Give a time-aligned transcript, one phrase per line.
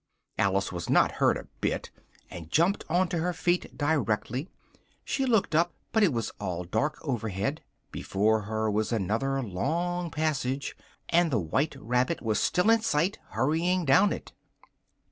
[0.39, 1.91] Alice was not a bit hurt,
[2.31, 4.49] and jumped on to her feet directly:
[5.05, 10.75] she looked up, but it was all dark overhead; before her was another long passage,
[11.09, 14.33] and the white rabbit was still in sight, hurrying down it.